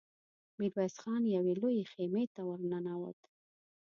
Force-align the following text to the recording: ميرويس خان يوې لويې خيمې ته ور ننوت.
ميرويس 0.59 0.95
خان 1.03 1.23
يوې 1.35 1.53
لويې 1.61 1.85
خيمې 1.93 2.23
ته 2.35 2.41
ور 2.49 2.59
ننوت. 2.71 3.19